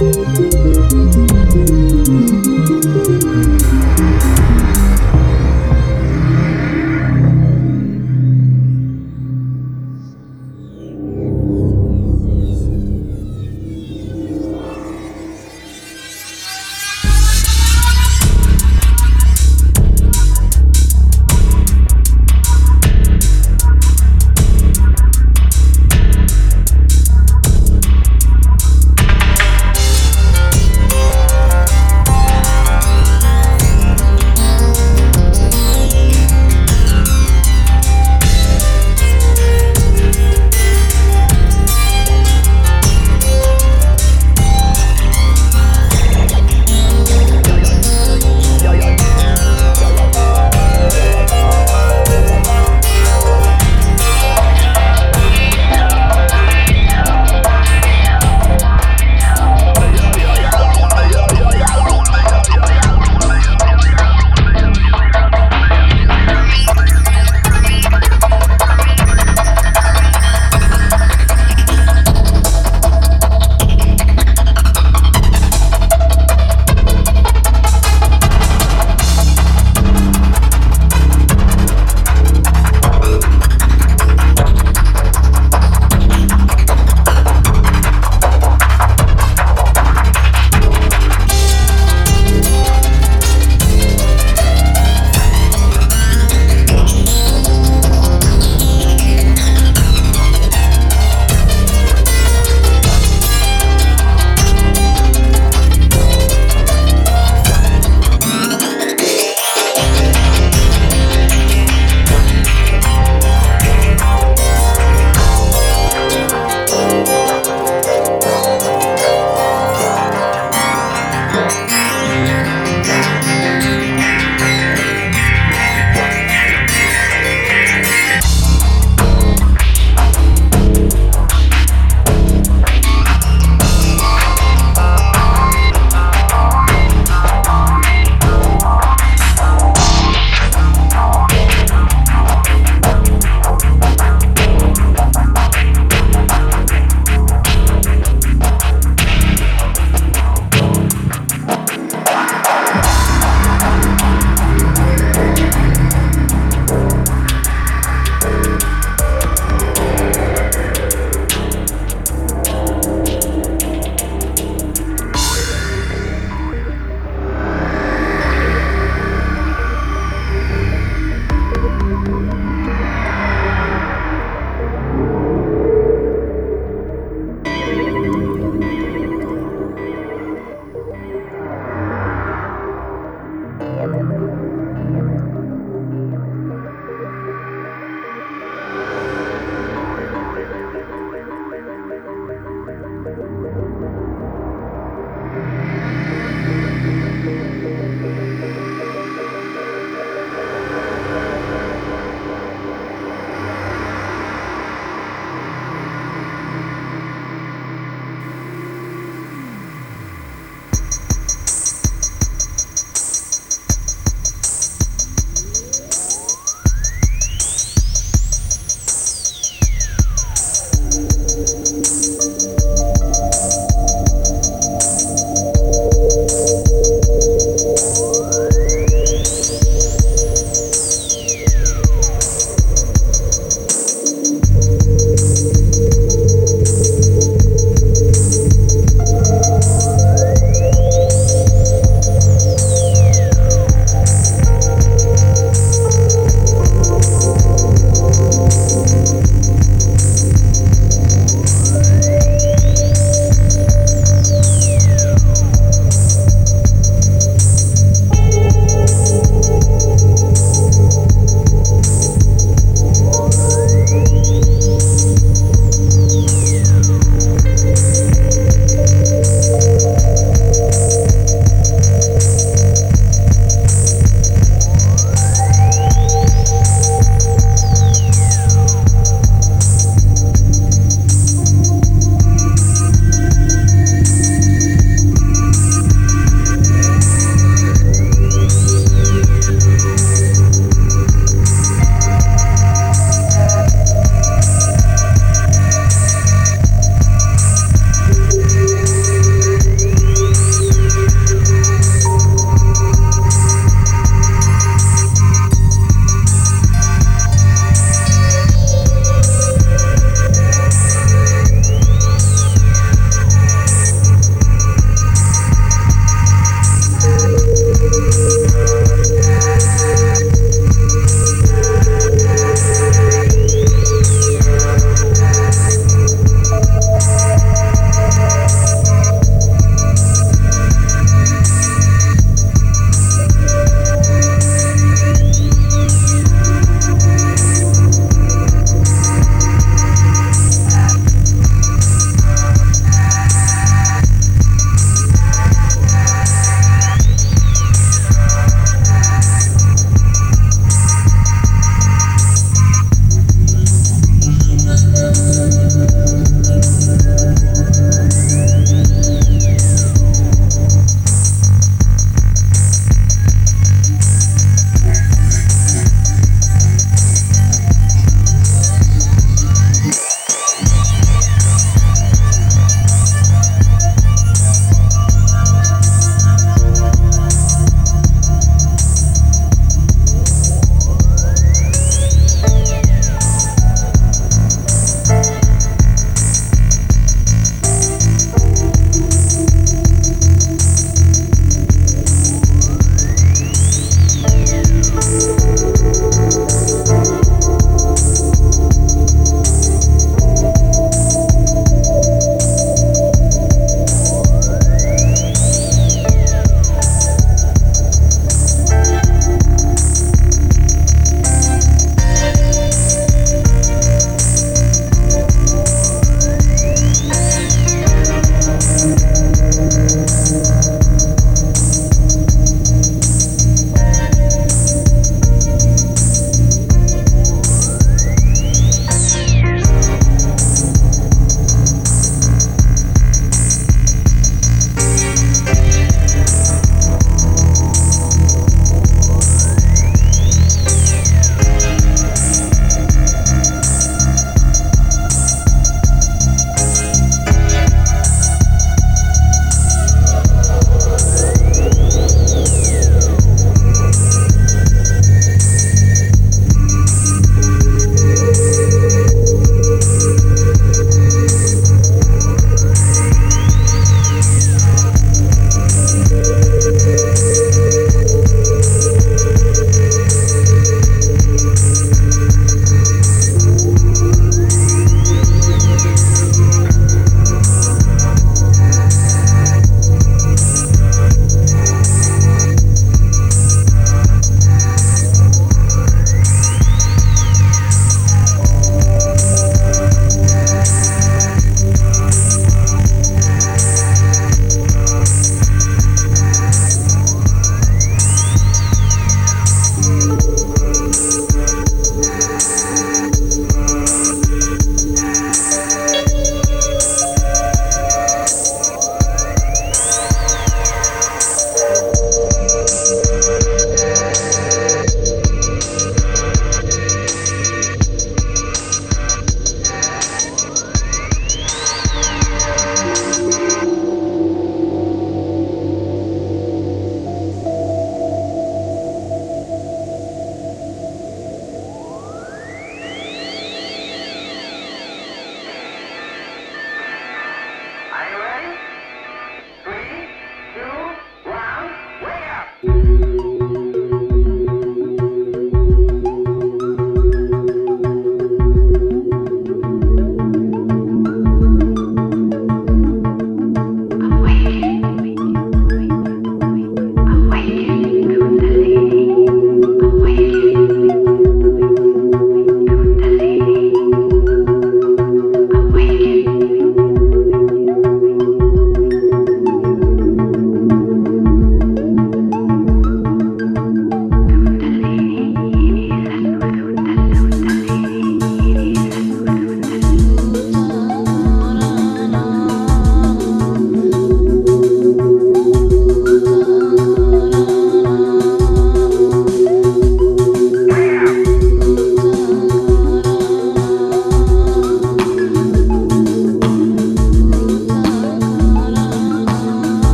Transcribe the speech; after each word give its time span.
Música 0.00 0.49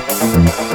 Basically, 0.00 0.70